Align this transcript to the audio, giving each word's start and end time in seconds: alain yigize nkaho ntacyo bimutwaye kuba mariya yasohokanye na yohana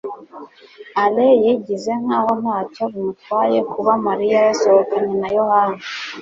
alain 1.03 1.39
yigize 1.45 1.91
nkaho 2.03 2.31
ntacyo 2.41 2.83
bimutwaye 2.93 3.59
kuba 3.71 3.91
mariya 4.07 4.37
yasohokanye 4.47 5.13
na 5.21 5.29
yohana 5.37 5.79